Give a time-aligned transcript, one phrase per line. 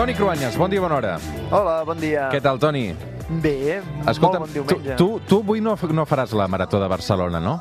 [0.00, 1.18] Toni Cruanyes, bon dia, bona hora.
[1.52, 2.30] Hola, bon dia.
[2.32, 2.86] Què tal, Toni?
[3.44, 4.94] Bé, Escolta, molt bon tu, diumenge.
[4.96, 7.58] tu, tu avui no, no faràs la Marató de Barcelona, no?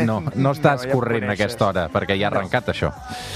[0.00, 0.14] No,
[0.46, 2.88] no estàs No, ja corrent a aquesta hora, perquè ja ha arrencat això.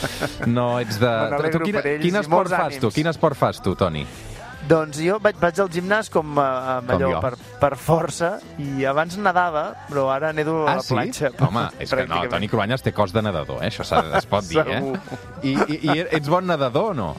[0.48, 1.10] No ets de...
[1.12, 2.90] N'alegro Tu, quina, quin i esport fas tu?
[2.96, 4.06] Quin esport fas tu, Toni?
[4.66, 6.46] Doncs jo vaig, vaig al gimnàs com, uh,
[6.80, 7.20] amb Com allò jo.
[7.22, 10.96] per, per força i abans nedava, però ara nedo a Ah, la sí?
[10.96, 11.30] platja.
[11.46, 12.24] Home, és que no.
[12.32, 13.68] Toni Cruanyes té cos de nedador, eh?
[13.70, 13.86] això
[14.16, 14.80] es pot dir, eh?
[15.44, 17.12] I, i, I ets bon nedador o no?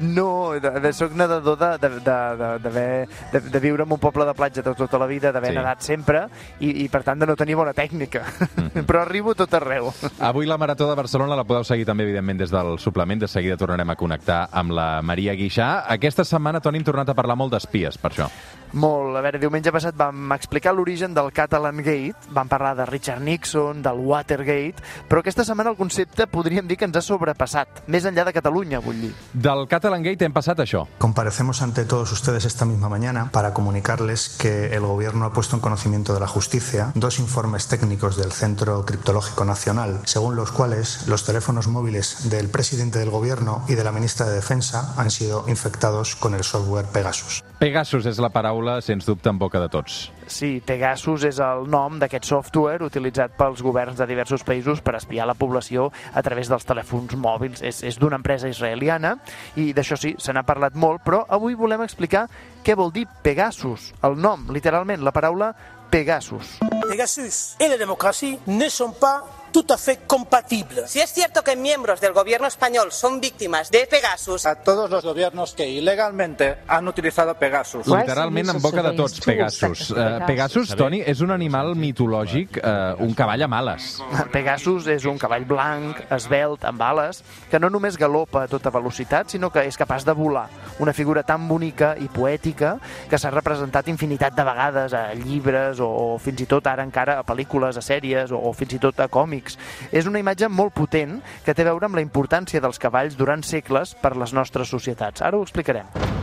[0.00, 4.24] No, de, de, soc nedador de, de, de, de, de, de viure en un poble
[4.24, 5.56] de platja tot, tota la vida, d'haver Sí.
[5.58, 6.22] nedat sempre
[6.60, 8.22] i, i per tant de no tenir bona tècnica.
[8.56, 8.84] Mhm.
[8.86, 9.92] però arribo tot arreu.
[10.20, 13.20] Avui la Marató de Barcelona la podeu seguir també, evidentment, des del suplement.
[13.20, 15.84] De seguida tornarem a connectar amb la Maria Guixà.
[15.88, 18.28] Aquesta setmana, Toni, hem tornat a parlar molt d'espies, per això.
[18.72, 19.16] Molt.
[19.16, 23.82] A veure, diumenge passat vam explicar l'origen del Catalan Gate, vam parlar de Richard Nixon,
[23.82, 28.24] del Watergate, però aquesta setmana el concepte podríem dir que ens ha sobrepassat, més enllà
[28.28, 29.12] de Catalunya, vull dir.
[29.32, 30.86] Del Catalan Gate hem passat això.
[30.98, 35.62] Comparecemos ante todos ustedes esta misma mañana para comunicarles que el Gobierno ha puesto en
[35.62, 41.24] conocimiento de la justicia dos informes técnicos del Centro Criptológico Nacional, según los cuales los
[41.24, 46.16] teléfonos móviles del presidente del Gobierno y de la ministra de Defensa han sido infectados
[46.16, 47.42] con el software Pegasus.
[47.60, 49.96] Pegasus és la paraula, sens dubte, en boca de tots.
[50.32, 55.26] Sí, Pegasus és el nom d'aquest software utilitzat pels governs de diversos països per espiar
[55.28, 57.60] la població a través dels telèfons mòbils.
[57.60, 59.18] És, és d'una empresa israeliana
[59.60, 62.24] i d'això sí, se n'ha parlat molt, però avui volem explicar
[62.64, 65.52] què vol dir Pegasus, el nom, literalment, la paraula
[65.92, 66.56] Pegasus.
[66.88, 70.84] Pegasus et la démocratie ne sont pas tout à fait compatibles.
[70.86, 75.04] Si es cierto que miembros del gobierno español son víctimas de Pegasus, a todos los
[75.04, 77.86] gobiernos que ilegalmente han utilizado Pegasus.
[77.86, 79.90] Literalment en boca de tots, Pegasus.
[79.90, 83.90] Uh, Pegasus, Toni, és un animal mitològic, uh, un cavall amb ales.
[84.32, 89.30] Pegasus és un cavall blanc, esbelt, amb ales, que no només galopa a tota velocitat,
[89.32, 90.48] sinó que és capaç de volar.
[90.78, 92.76] Una figura tan bonica i poètica
[93.10, 97.18] que s'ha representat infinitat de vegades a llibres o, o fins i tot ara encara
[97.18, 99.58] a pel·lícules, a sèries o, o fins i tot a còmics.
[99.90, 103.42] És una imatge molt potent que té a veure amb la importància dels cavalls durant
[103.42, 105.22] segles per les nostres societats.
[105.26, 106.19] Ara ho explicarem.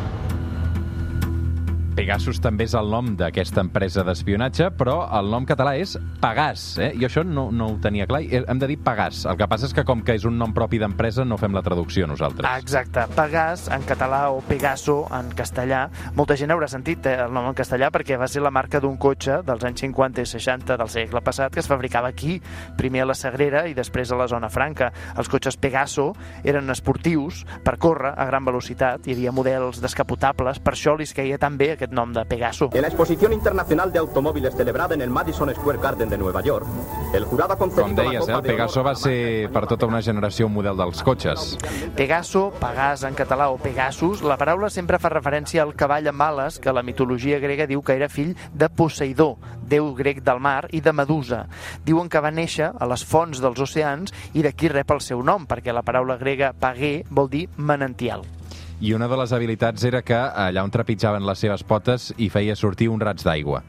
[1.97, 6.91] Pegasus també és el nom d'aquesta empresa d'espionatge, però el nom català és Pagàs, eh?
[6.93, 8.19] Jo això no, no ho tenia clar.
[8.21, 9.23] Hem de dir Pagàs.
[9.31, 11.63] El que passa és que com que és un nom propi d'empresa no fem la
[11.65, 12.45] traducció nosaltres.
[12.61, 13.07] Exacte.
[13.17, 15.87] Pegàs en català o Pegaso en castellà.
[16.13, 18.99] Molta gent haurà sentit eh, el nom en castellà perquè va ser la marca d'un
[19.01, 22.37] cotxe dels anys 50 i 60 del segle passat que es fabricava aquí,
[22.77, 24.91] primer a la Sagrera i després a la zona franca.
[25.17, 26.11] Els cotxes Pegaso
[26.45, 29.09] eren esportius per córrer a gran velocitat.
[29.09, 32.69] Hi havia models descapotables, per això li queia tan bé aquest nom de Pegaso.
[32.73, 36.65] En la Exposición Internacional de Automóviles celebrada en el Madison Square Garden de Nueva York,
[37.13, 39.85] el jurado ha concedido Com deies, eh, Copa el de Pegaso va ser per tota
[39.85, 41.57] una generació un model dels cotxes.
[41.95, 46.59] Pegaso, Pegàs en català o Pegasus, la paraula sempre fa referència al cavall amb ales
[46.59, 49.35] que la mitologia grega diu que era fill de Poseidó,
[49.67, 51.45] déu grec del mar, i de Medusa.
[51.85, 55.47] Diuen que va néixer a les fonts dels oceans i d'aquí rep el seu nom,
[55.47, 58.25] perquè la paraula grega paguer vol dir manantial.
[58.79, 62.53] I una de les habilitats era que allà on trepitjaven les seves potes hi feia
[62.55, 63.63] sortir un raig d'aigua.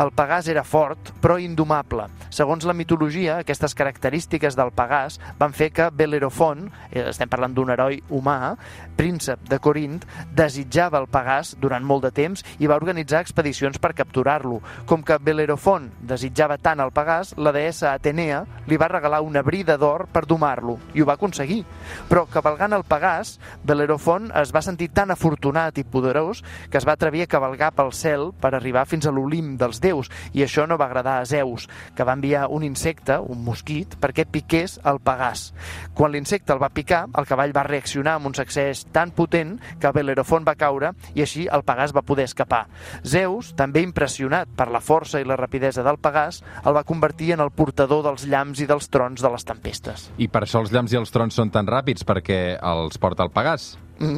[0.00, 2.06] El Pegàs era fort, però indomable.
[2.32, 7.70] Segons la mitologia, aquestes característiques del Pegàs van fer que Belerofont, eh, estem parlant d'un
[7.72, 8.56] heroi humà,
[8.96, 10.02] príncep de Corint,
[10.32, 14.62] desitjava el Pegàs durant molt de temps i va organitzar expedicions per capturar-lo.
[14.86, 19.76] Com que Belerofont desitjava tant el Pegàs, la deessa Atenea li va regalar una brida
[19.76, 21.64] d'or per domar-lo, i ho va aconseguir.
[22.08, 26.96] Però cavalgant el Pegàs, Belerofont es va sentir tan afortunat i poderós que es va
[26.96, 30.78] atrevir a cavalgar pel cel per arribar fins a l'Olimp dels déus, i això no
[30.80, 35.50] va agradar a Zeus, que va enviar un insecte, un mosquit, perquè piqués el Pegàs.
[35.94, 39.92] Quan l'insecte el va picar, el cavall va reaccionar amb un sacseix tan potent que
[39.94, 42.66] Belerofont va caure i així el Pegàs va poder escapar.
[43.06, 47.44] Zeus, també impressionat per la força i la rapidesa del Pegàs, el va convertir en
[47.44, 50.10] el portador dels llamps i dels trons de les tempestes.
[50.18, 53.34] I per això els llamps i els trons són tan ràpids, perquè els porta el
[53.34, 53.74] Pegàs.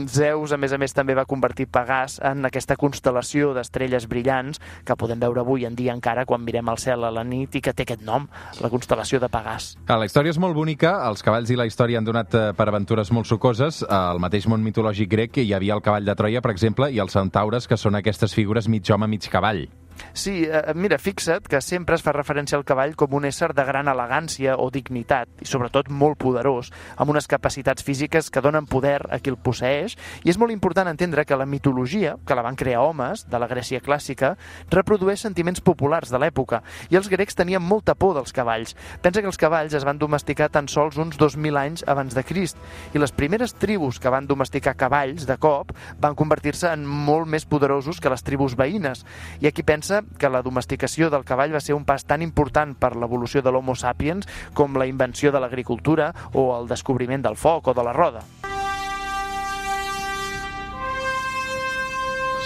[0.09, 4.97] Zeus, a més a més, també va convertir Pegàs en aquesta constel·lació d'estrelles brillants que
[4.99, 7.73] podem veure avui en dia encara quan mirem al cel a la nit i que
[7.73, 8.27] té aquest nom,
[8.61, 9.77] la constel·lació de Pegàs.
[9.87, 12.69] Ah, La història és molt bonica, els cavalls i la història han donat eh, per
[12.69, 13.85] aventures molt sucoses.
[13.89, 17.15] Al mateix món mitològic grec hi havia el cavall de Troia, per exemple, i els
[17.15, 19.67] centaures, que són aquestes figures mig home, mig cavall.
[20.13, 23.65] Sí, eh, mira, fixa't que sempre es fa referència al cavall com un ésser de
[23.65, 29.01] gran elegància o dignitat, i sobretot molt poderós, amb unes capacitats físiques que donen poder
[29.11, 32.59] a qui el posseix, i és molt important entendre que la mitologia, que la van
[32.59, 34.35] crear homes, de la Grècia clàssica,
[34.71, 38.77] reprodueix sentiments populars de l'època, i els grecs tenien molta por dels cavalls.
[39.03, 42.59] Pensa que els cavalls es van domesticar tan sols uns 2.000 anys abans de Crist,
[42.95, 47.47] i les primeres tribus que van domesticar cavalls de cop van convertir-se en molt més
[47.49, 49.05] poderosos que les tribus veïnes.
[49.41, 49.88] I aquí pensa
[50.19, 53.77] que la domesticació del cavall va ser un pas tan important per l'evolució de l'Homo
[53.77, 58.23] sapiens com la invenció de l'agricultura o el descobriment del foc o de la roda.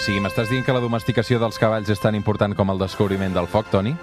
[0.03, 3.47] Sí, m'estàs dient que la domesticació dels cavalls és tan important com el descobriment del
[3.47, 3.93] foc, Toni?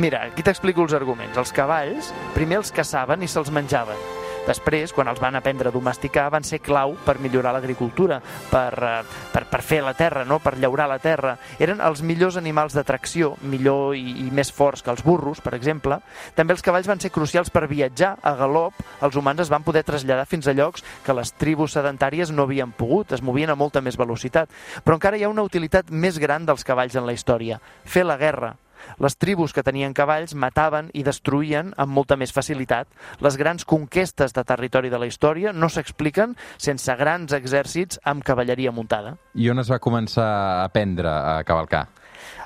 [0.00, 1.36] Mira, aquí t'explico els arguments.
[1.36, 4.19] Els cavalls primer els caçaven i se'ls menjaven.
[4.50, 8.18] Després, quan els van aprendre a domesticar, van ser clau per millorar l'agricultura,
[8.50, 10.40] per, eh, per, per fer la terra, no?
[10.42, 11.36] per llaurar la terra.
[11.62, 16.00] Eren els millors animals d'atracció, millor i, i més forts que els burros, per exemple.
[16.34, 18.80] També els cavalls van ser crucials per viatjar a galop.
[19.06, 22.74] Els humans es van poder traslladar fins a llocs que les tribus sedentàries no havien
[22.74, 24.50] pogut, es movien a molta més velocitat.
[24.82, 28.18] Però encara hi ha una utilitat més gran dels cavalls en la història, fer la
[28.18, 28.56] guerra.
[28.98, 32.88] Les tribus que tenien cavalls mataven i destruïen amb molta més facilitat.
[33.20, 38.72] Les grans conquestes de territori de la història no s'expliquen sense grans exèrcits amb cavalleria
[38.72, 39.16] muntada.
[39.34, 41.88] I on es va començar a aprendre a cavalcar?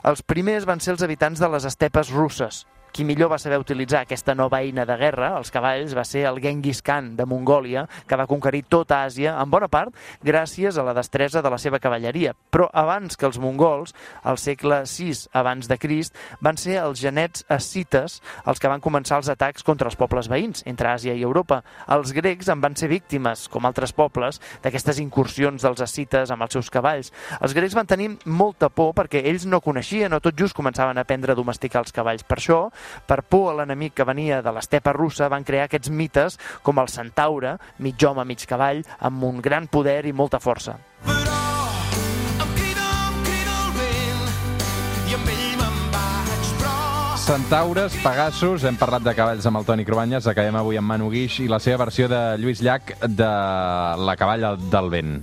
[0.05, 2.65] Els primers van ser els habitants de les estepes russes,
[2.95, 6.39] qui millor va saber utilitzar aquesta nova eina de guerra, els cavalls, va ser el
[6.39, 9.91] Genghis Khan de Mongòlia, que va conquerir tota Àsia, en bona part
[10.23, 12.37] gràcies a la destresa de la seva cavalleria.
[12.55, 17.43] Però abans que els mongols, al segle VI abans de Crist, van ser els genets
[17.51, 21.65] escites els que van començar els atacs contra els pobles veïns, entre Àsia i Europa.
[21.91, 26.55] Els grecs en van ser víctimes, com altres pobles, d'aquestes incursions dels escites amb els
[26.55, 27.11] seus cavalls.
[27.41, 31.03] Els grecs van tenir molta por perquè ells no coneixien o tot just començaven a
[31.03, 32.23] aprendre a domesticar els cavalls.
[32.23, 32.63] Per això,
[33.07, 36.89] per por a l'enemic que venia de l'estepa russa, van crear aquests mites com el
[36.89, 40.79] centaure, mig home, mig cavall, amb un gran poder i molta força.
[41.05, 41.45] Però.
[47.25, 51.39] Centaures, Pegassos, hem parlat de cavalls amb el Toni Cruanyes, acabem avui amb Manu Guix
[51.41, 53.29] i la seva versió de Lluís Llach de
[53.97, 55.15] La cavalla del vent.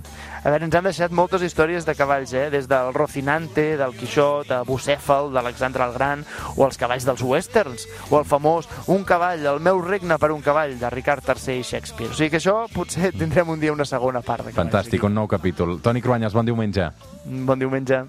[0.42, 2.48] A veure, ens han deixat moltes històries de cavalls, eh?
[2.50, 6.24] des del Rocinante, del Quixot, a Bucèfal, d'Alexandre el Gran,
[6.56, 10.42] o els cavalls dels westerns, o el famós Un cavall, el meu regne per un
[10.42, 12.10] cavall, de Ricard III i Shakespeare.
[12.10, 14.48] O sigui que això potser tindrem un dia una segona part.
[14.48, 15.78] de Fantàstic, un nou capítol.
[15.80, 16.90] Toni Cruanyes, bon diumenge.
[17.24, 18.02] Bon diumenge.